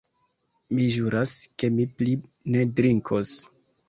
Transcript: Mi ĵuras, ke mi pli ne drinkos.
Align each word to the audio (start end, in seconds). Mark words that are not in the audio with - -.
Mi 0.77 0.85
ĵuras, 0.93 1.33
ke 1.63 1.69
mi 1.75 1.85
pli 1.99 2.15
ne 2.57 2.65
drinkos. 2.81 3.35